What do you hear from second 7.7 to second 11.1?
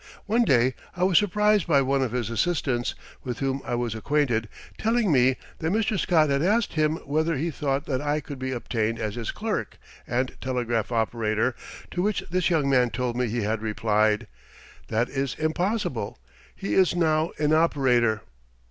that I could be obtained as his clerk and telegraph